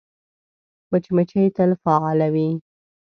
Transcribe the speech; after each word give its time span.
مچمچۍ 0.91 1.45
تل 1.55 1.71
فعاله 1.81 2.27
وي 2.33 2.49